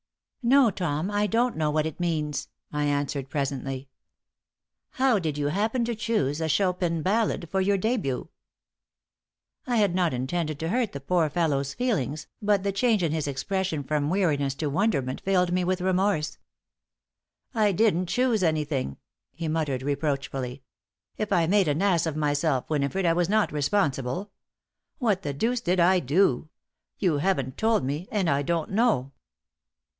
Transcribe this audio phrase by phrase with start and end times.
[0.43, 3.87] "No, Tom, I don't know what it means," I answered, presently.
[4.93, 8.27] "How did you happen to choose the Chopin ballade for your début?"
[9.67, 13.27] I had not intended to hurt the poor fellow's feelings, but the change in his
[13.27, 16.39] expression from weariness to wonderment filled me with remorse.
[17.53, 18.97] "I didn't choose anything,"
[19.31, 20.63] he muttered, reproachfully.
[21.17, 24.31] "If I made an ass of myself, Winifred, I was not responsible.
[24.97, 26.49] What the deuce did I do?
[26.97, 29.11] You haven't told me and I don't know."